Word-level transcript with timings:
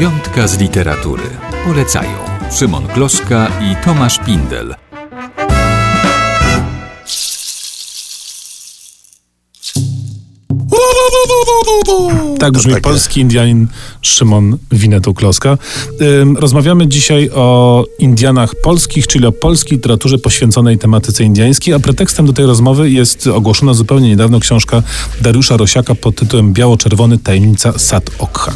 Zakaz 0.00 0.58
literatury. 0.58 1.22
Polecają 1.64 2.18
Szymon 2.50 2.86
Gloszka 2.94 3.48
i 3.60 3.84
Tomasz 3.84 4.18
Pindel. 4.18 4.89
Tak 12.40 12.52
brzmi 12.52 12.72
takie. 12.72 12.82
polski 12.82 13.20
Indianin 13.20 13.68
Szymon 14.02 14.56
Winetu 14.72 15.14
Kloska. 15.14 15.58
Ym, 16.00 16.36
Rozmawiamy 16.36 16.88
dzisiaj 16.88 17.30
o 17.34 17.84
Indianach 17.98 18.54
polskich, 18.62 19.06
czyli 19.06 19.26
o 19.26 19.32
polskiej 19.32 19.78
literaturze 19.78 20.18
poświęconej 20.18 20.78
tematyce 20.78 21.24
indiańskiej, 21.24 21.74
a 21.74 21.78
pretekstem 21.80 22.26
do 22.26 22.32
tej 22.32 22.46
rozmowy 22.46 22.90
jest 22.90 23.26
ogłoszona 23.26 23.74
zupełnie 23.74 24.08
niedawno 24.08 24.40
książka 24.40 24.82
Dariusza 25.20 25.56
Rosiaka 25.56 25.94
pod 25.94 26.16
tytułem 26.16 26.52
Biało-Czerwony 26.52 27.18
Tajemnica 27.18 27.78
Sat 27.78 28.10
Okha. 28.18 28.52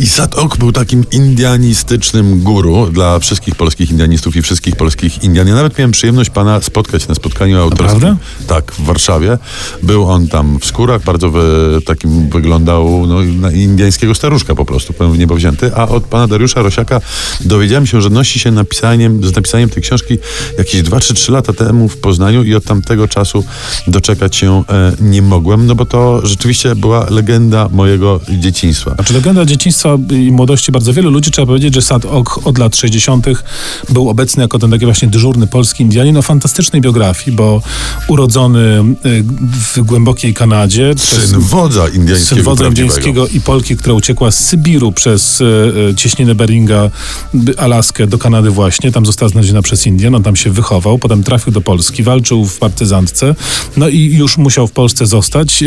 I 0.00 0.06
Satok 0.06 0.56
był 0.56 0.72
takim 0.72 1.04
indianistycznym 1.12 2.40
guru 2.40 2.86
dla 2.86 3.18
wszystkich 3.18 3.54
polskich 3.54 3.90
indianistów 3.90 4.36
i 4.36 4.42
wszystkich 4.42 4.76
polskich 4.76 5.24
Indian. 5.24 5.48
Ja 5.48 5.54
nawet 5.54 5.78
miałem 5.78 5.90
przyjemność 5.90 6.30
pana 6.30 6.60
spotkać 6.60 7.08
na 7.08 7.14
spotkaniu 7.14 7.60
autorskim. 7.60 8.00
Naprawdę? 8.00 8.16
Tak, 8.46 8.72
w 8.72 8.84
Warszawie. 8.84 9.38
Był 9.82 10.10
on 10.10 10.28
tam 10.28 10.58
w 10.60 10.64
skórach, 10.64 11.04
bardzo 11.04 11.30
wy, 11.30 11.78
takim 11.84 12.28
wyglądał 12.28 13.06
no, 13.06 13.19
na 13.22 13.50
indiańskiego 13.50 14.14
staruszka 14.14 14.54
po 14.54 14.64
prostu, 14.64 14.92
powiem 14.92 15.12
w 15.12 15.18
niebo 15.18 15.34
wzięty. 15.34 15.70
A 15.74 15.88
od 15.88 16.04
pana 16.04 16.26
Dariusza 16.26 16.62
Rosiaka 16.62 17.00
dowiedziałem 17.40 17.86
się, 17.86 18.02
że 18.02 18.10
nosi 18.10 18.38
się 18.38 18.50
napisaniem, 18.50 19.24
z 19.24 19.36
napisaniem 19.36 19.68
tej 19.68 19.82
książki 19.82 20.18
jakieś 20.58 20.82
2 20.82 21.00
czy 21.00 21.14
3 21.14 21.32
lata 21.32 21.52
temu 21.52 21.88
w 21.88 21.96
Poznaniu 21.96 22.44
i 22.44 22.54
od 22.54 22.64
tamtego 22.64 23.08
czasu 23.08 23.44
doczekać 23.86 24.36
się 24.36 24.64
e, 24.68 24.92
nie 25.00 25.22
mogłem, 25.22 25.66
no 25.66 25.74
bo 25.74 25.86
to 25.86 26.26
rzeczywiście 26.26 26.74
była 26.74 27.06
legenda 27.10 27.68
mojego 27.72 28.20
dzieciństwa. 28.28 28.94
Znaczy 28.94 29.14
legenda 29.14 29.44
dzieciństwa 29.44 29.98
i 30.10 30.32
młodości 30.32 30.72
bardzo 30.72 30.92
wielu 30.92 31.10
ludzi, 31.10 31.30
trzeba 31.30 31.46
powiedzieć, 31.46 31.74
że 31.74 31.82
Sat 31.82 32.04
Ok 32.04 32.46
od 32.46 32.58
lat 32.58 32.76
60. 32.76 33.26
był 33.88 34.08
obecny 34.08 34.42
jako 34.42 34.58
ten 34.58 34.70
taki 34.70 34.84
właśnie 34.84 35.08
dyżurny 35.08 35.46
polski 35.46 35.82
Indianin 35.82 36.16
o 36.16 36.22
fantastycznej 36.22 36.82
biografii, 36.82 37.36
bo 37.36 37.62
urodzony 38.08 38.84
y, 39.06 39.24
w 39.74 39.80
głębokiej 39.80 40.34
Kanadzie 40.34 40.94
Syn 40.96 41.40
wodza 41.40 41.88
indiańskiego. 41.88 42.34
syn 42.34 42.42
wodza. 42.42 42.64
Indiańskiego 43.10 43.26
i 43.26 43.40
Polki, 43.40 43.76
która 43.76 43.94
uciekła 43.94 44.30
z 44.30 44.46
Sybiru 44.46 44.92
przez 44.92 45.40
e, 45.40 45.44
e, 45.90 45.94
cieśninę 45.94 46.34
Beringa, 46.34 46.90
Alaskę 47.56 48.06
do 48.06 48.18
Kanady 48.18 48.50
właśnie. 48.50 48.92
Tam 48.92 49.06
została 49.06 49.28
znaleziona 49.28 49.62
przez 49.62 49.86
Indian, 49.86 50.14
on 50.14 50.22
tam 50.22 50.36
się 50.36 50.50
wychował, 50.50 50.98
potem 50.98 51.22
trafił 51.22 51.52
do 51.52 51.60
Polski, 51.60 52.02
walczył 52.02 52.44
w 52.44 52.58
partyzantce, 52.58 53.34
no 53.76 53.88
i 53.88 54.14
już 54.14 54.38
musiał 54.38 54.66
w 54.66 54.72
Polsce 54.72 55.06
zostać, 55.06 55.64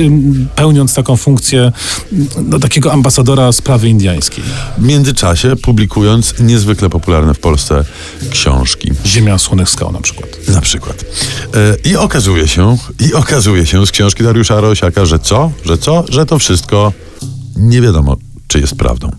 pełniąc 0.56 0.94
taką 0.94 1.18
funkcję 1.18 1.72
m, 2.14 2.28
no, 2.44 2.60
takiego 2.60 2.94
ambasadora 2.94 3.52
sprawy 3.52 3.90
indiańskiej. 3.90 4.44
W 4.78 4.84
międzyczasie 4.84 5.56
publikując 5.56 6.34
niezwykle 6.40 6.90
popularne 6.90 7.34
w 7.34 7.40
Polsce 7.40 7.86
książki. 8.30 8.92
Ziemia 9.06 9.38
słonych 9.38 9.70
skał 9.70 9.92
na 9.92 10.02
przykład. 10.02 10.30
Na 10.48 10.62
przykład. 10.62 11.06
E, 11.86 11.90
I 11.90 11.96
okazuje 11.96 12.48
się, 12.48 12.78
i 13.00 13.14
okazuje 13.14 13.66
się 13.66 13.86
z 13.86 13.92
książki 13.92 14.24
Dariusza 14.24 14.62
Rosiaka, 14.62 15.06
że 15.06 15.20
co? 15.20 15.52
Że 15.66 15.78
co? 15.78 16.04
Że 16.10 16.26
to 16.26 16.40
wszystko 16.40 16.94
nie 17.56 17.82
wiadomo, 17.82 18.18
czy 18.54 18.60
jest 18.60 18.76
prawdą. 18.76 19.10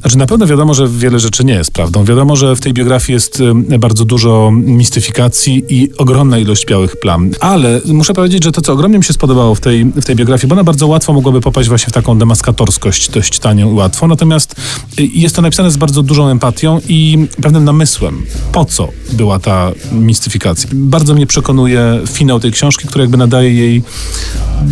Znaczy 0.00 0.18
na 0.18 0.26
pewno 0.26 0.46
wiadomo, 0.46 0.74
że 0.74 0.88
wiele 0.88 1.20
rzeczy 1.20 1.44
nie 1.44 1.54
jest 1.54 1.70
prawdą. 1.70 2.04
Wiadomo, 2.04 2.36
że 2.36 2.56
w 2.56 2.60
tej 2.60 2.72
biografii 2.72 3.14
jest 3.14 3.42
bardzo 3.78 4.04
dużo 4.04 4.50
mistyfikacji 4.52 5.64
i 5.68 5.96
ogromna 5.96 6.38
ilość 6.38 6.66
białych 6.66 6.96
plam. 7.00 7.30
Ale 7.40 7.80
muszę 7.84 8.14
powiedzieć, 8.14 8.44
że 8.44 8.52
to, 8.52 8.60
co 8.60 8.72
ogromnie 8.72 8.98
mi 8.98 9.04
się 9.04 9.12
spodobało 9.12 9.54
w 9.54 9.60
tej, 9.60 9.84
w 9.84 10.04
tej 10.04 10.16
biografii, 10.16 10.48
bo 10.48 10.54
ona 10.54 10.64
bardzo 10.64 10.86
łatwo 10.86 11.12
mogłaby 11.12 11.40
popaść 11.40 11.68
właśnie 11.68 11.88
w 11.88 11.92
taką 11.92 12.18
demaskatorskość, 12.18 13.10
dość 13.10 13.38
tanią 13.38 13.70
i 13.70 13.74
łatwo. 13.74 14.06
Natomiast 14.06 14.54
y, 14.98 15.06
jest 15.14 15.36
to 15.36 15.42
napisane 15.42 15.70
z 15.70 15.76
bardzo 15.76 16.02
dużą 16.02 16.28
empatią 16.28 16.80
i 16.88 17.26
pewnym 17.42 17.64
namysłem, 17.64 18.22
po 18.52 18.64
co 18.64 18.88
była 19.12 19.38
ta 19.38 19.72
mistyfikacja. 19.92 20.70
Bardzo 20.72 21.14
mnie 21.14 21.26
przekonuje 21.26 22.00
finał 22.06 22.40
tej 22.40 22.52
książki, 22.52 22.88
który 22.88 23.04
jakby 23.04 23.16
nadaje 23.16 23.54
jej 23.54 23.82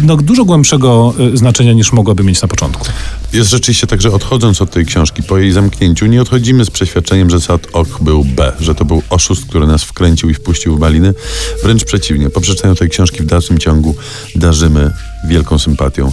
no, 0.03 0.17
dużo 0.17 0.45
głębszego 0.45 1.15
y, 1.35 1.37
znaczenia 1.37 1.73
niż 1.73 1.93
mogłaby 1.93 2.25
mieć 2.25 2.43
na 2.43 2.49
początku. 2.49 2.87
Jest 3.33 3.51
rzeczywiście 3.51 3.87
tak, 3.87 4.03
że 4.03 4.13
odchodząc 4.13 4.63
od 4.63 4.71
tej 4.71 4.87
książki 4.87 5.23
po 5.23 5.39
jej 5.39 5.53
zamknięciu, 5.53 6.07
nie 6.07 6.23
odchodzimy 6.23 6.65
z 6.65 6.71
przeświadczeniem, 6.71 7.31
że 7.31 7.41
Sad 7.41 7.67
Ok 7.73 7.89
był 8.01 8.25
B, 8.25 8.53
że 8.61 8.75
to 8.75 8.85
był 8.85 9.03
oszust, 9.11 9.47
który 9.47 9.67
nas 9.67 9.85
wkręcił 9.85 10.31
i 10.31 10.35
wpuścił 10.35 10.77
w 10.77 10.79
baliny. 10.79 11.15
Wręcz 11.63 11.85
przeciwnie, 11.85 12.31
po 12.31 12.41
przeczytaniu 12.41 12.75
tej 12.75 12.89
książki 12.89 13.23
w 13.23 13.27
dalszym 13.27 13.59
ciągu 13.59 13.95
darzymy 14.35 14.91
wielką 15.29 15.59
sympatią 15.59 16.13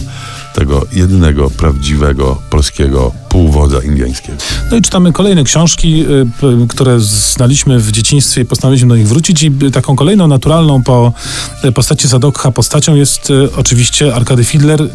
tego 0.54 0.86
jedynego, 0.92 1.50
prawdziwego, 1.50 2.42
polskiego 2.50 3.12
półwodza 3.28 3.82
indiańskiego. 3.82 4.38
No 4.70 4.76
i 4.76 4.82
czytamy 4.82 5.12
kolejne 5.12 5.44
książki, 5.44 6.04
y, 6.64 6.68
które 6.68 7.00
znaliśmy 7.00 7.78
w 7.78 7.92
dzieciństwie 7.92 8.40
i 8.40 8.44
postanowiliśmy 8.44 8.88
do 8.88 8.96
nich 8.96 9.08
wrócić. 9.08 9.42
I 9.42 9.52
y, 9.62 9.70
taką 9.70 9.96
kolejną 9.96 10.28
naturalną 10.28 10.82
po 10.82 11.12
y, 11.64 11.72
postaci 11.72 12.08
Sadokha 12.08 12.50
postacią 12.50 12.94
jest 12.94 13.32
oczywiście 13.56 14.14
Arkady 14.14 14.44
Fidler, 14.44 14.82
y, 14.82 14.88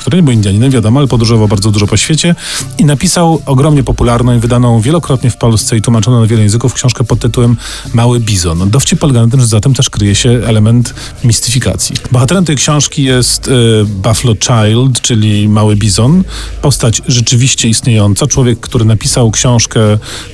który 0.00 0.16
nie 0.16 0.22
był 0.22 0.32
Indianinem, 0.32 0.70
wiadomo, 0.70 1.00
ale 1.00 1.08
podróżował 1.08 1.48
bardzo 1.48 1.70
dużo 1.70 1.86
po 1.86 1.96
świecie 1.96 2.34
i 2.78 2.84
napisał 2.84 3.42
ogromnie 3.46 3.84
popularną 3.84 4.36
i 4.36 4.38
wydaną 4.38 4.80
wielokrotnie 4.80 5.30
w 5.30 5.36
Polsce 5.36 5.76
i 5.76 5.82
tłumaczoną 5.82 6.20
na 6.20 6.26
wiele 6.26 6.42
języków 6.42 6.74
książkę 6.74 7.04
pod 7.04 7.18
tytułem 7.18 7.56
Mały 7.94 8.20
Bizon. 8.20 8.70
Dowcip 8.70 8.98
polega 8.98 9.22
na 9.22 9.30
tym, 9.30 9.40
że 9.40 9.46
za 9.46 9.60
tym 9.60 9.74
też 9.74 9.90
kryje 9.90 10.14
się 10.14 10.30
element 10.30 10.94
mistyfikacji. 11.24 11.96
Bohaterem 12.12 12.44
tej 12.44 12.56
książki 12.56 13.02
jest 13.02 13.50
Buffalo 13.84 14.34
Child, 14.34 15.01
czyli 15.02 15.48
Mały 15.48 15.76
Bizon, 15.76 16.24
postać 16.62 17.02
rzeczywiście 17.08 17.68
istniejąca, 17.68 18.26
człowiek, 18.26 18.60
który 18.60 18.84
napisał 18.84 19.30
książkę 19.30 19.80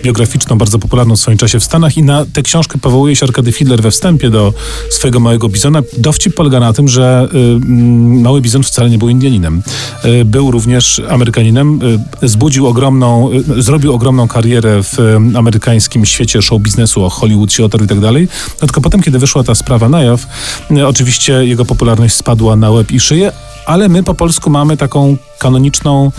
biograficzną, 0.03 0.59
bardzo 0.59 0.79
popularną 0.79 1.17
w 1.17 1.21
swoim 1.21 1.39
czasie 1.39 1.61
w 1.61 1.65
Stanach 1.65 1.97
i 1.97 2.03
na 2.03 2.27
tę 2.33 2.43
książkę 2.43 2.79
powołuje 2.79 3.17
się 3.17 3.27
Arkady 3.27 3.53
Fidler 3.53 3.83
we 3.83 3.91
wstępie 3.91 4.31
do 4.31 4.53
swojego 4.91 5.21
Małego 5.21 5.49
Bizona. 5.49 5.83
Dowcip 5.99 6.35
polega 6.35 6.61
na 6.61 6.73
tym, 6.73 6.89
że 6.89 7.29
y, 7.35 7.39
mm, 7.39 8.21
Mały 8.21 8.41
Bizon 8.41 8.63
wcale 8.63 8.91
nie 8.91 8.99
był 8.99 9.09
Indianinem. 9.09 9.63
Y, 10.05 10.25
był 10.25 10.51
również 10.51 11.03
Amerykaninem, 11.11 11.81
y, 12.23 12.29
zbudził 12.29 12.67
ogromną, 12.67 13.31
y, 13.59 13.63
zrobił 13.63 13.95
ogromną 13.95 14.29
karierę 14.29 14.83
w 14.83 14.99
y, 14.99 15.39
amerykańskim 15.39 16.07
świecie 16.07 16.43
show 16.43 16.63
biznesu, 16.63 17.05
o 17.05 17.11
Hollywood, 17.11 17.53
się 17.53 17.65
otarł 17.65 17.85
i 17.85 17.89
tak 17.89 18.01
dalej. 18.01 18.29
No 18.63 18.69
tylko 18.69 18.81
potem, 18.81 19.03
kiedy 19.03 19.19
wyszła 19.19 19.45
ta 19.45 19.55
sprawa 19.55 19.89
na 19.89 20.03
jaw, 20.03 20.27
y, 20.71 20.87
oczywiście 20.87 21.33
jego 21.33 21.65
popularność 21.65 22.15
spadła 22.15 22.57
na 22.57 22.71
łeb 22.71 22.93
i 22.93 23.01
szyję, 23.01 23.33
ale 23.69 23.89
my 23.89 24.03
po 24.03 24.15
polsku 24.15 24.51
mamy 24.51 24.77
taką 24.77 25.17
kanoniczną, 25.39 26.13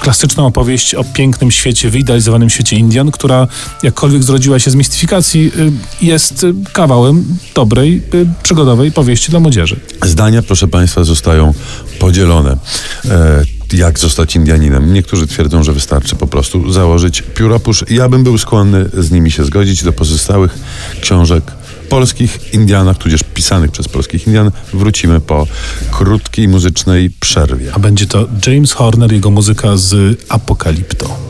klasyczną 0.00 0.46
opowieść 0.46 0.94
o 0.94 1.04
pięknym 1.04 1.50
świecie, 1.50 1.90
wyidealizowanym 1.90 2.50
świecie 2.50 2.76
Indian, 2.76 3.10
która 3.10 3.48
jakkolwiek 3.82 4.22
zrodziła 4.22 4.58
się 4.58 4.70
z 4.70 4.74
mistyfikacji, 4.74 5.52
y, 5.56 5.72
jest 6.04 6.44
y, 6.44 6.54
kawałem 6.72 7.24
dobrej, 7.54 8.02
y, 8.14 8.26
przygodowej 8.42 8.92
powieści 8.92 9.30
dla 9.30 9.40
młodzieży. 9.40 9.80
Zdania, 10.02 10.42
proszę 10.42 10.68
Państwa, 10.68 11.04
zostają 11.04 11.54
podzielone. 11.98 12.56
E, 13.04 13.44
jak 13.72 13.98
zostać 13.98 14.36
Indianinem? 14.36 14.92
Niektórzy 14.92 15.26
twierdzą, 15.26 15.62
że 15.62 15.72
wystarczy 15.72 16.16
po 16.16 16.26
prostu 16.26 16.72
założyć 16.72 17.22
pióropusz. 17.22 17.84
Ja 17.90 18.08
bym 18.08 18.24
był 18.24 18.38
skłonny 18.38 18.88
z 18.98 19.10
nimi 19.10 19.30
się 19.30 19.44
zgodzić. 19.44 19.84
Do 19.84 19.92
pozostałych 19.92 20.58
książek 21.00 21.44
polskich 21.88 22.54
Indianach, 22.54 22.98
tudzież 22.98 23.20
pisanych 23.34 23.70
przez 23.70 23.88
polskich 23.88 24.26
Indian, 24.26 24.50
wrócimy 24.72 25.20
po 25.20 25.46
krótkiej 25.90 26.48
muzycznej 26.48 27.10
przerwie. 27.10 27.74
A 27.74 27.78
będzie 27.78 28.06
to 28.06 28.28
James 28.46 28.72
Horner, 28.72 29.12
jego 29.12 29.30
muzyka 29.30 29.76
z 29.76 30.20
Apokalipto. 30.28 31.25